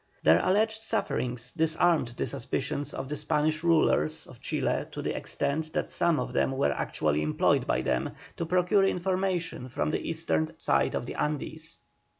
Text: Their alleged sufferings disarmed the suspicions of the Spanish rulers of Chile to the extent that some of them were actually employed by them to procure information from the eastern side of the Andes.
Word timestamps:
Their 0.23 0.39
alleged 0.43 0.81
sufferings 0.81 1.51
disarmed 1.51 2.15
the 2.17 2.25
suspicions 2.25 2.91
of 2.91 3.07
the 3.07 3.15
Spanish 3.15 3.61
rulers 3.63 4.25
of 4.25 4.41
Chile 4.41 4.87
to 4.91 4.99
the 4.99 5.15
extent 5.15 5.73
that 5.73 5.91
some 5.91 6.19
of 6.19 6.33
them 6.33 6.53
were 6.53 6.71
actually 6.71 7.21
employed 7.21 7.67
by 7.67 7.81
them 7.83 8.13
to 8.37 8.47
procure 8.47 8.83
information 8.83 9.69
from 9.69 9.91
the 9.91 10.09
eastern 10.09 10.57
side 10.57 10.95
of 10.95 11.05
the 11.05 11.13
Andes. 11.13 11.77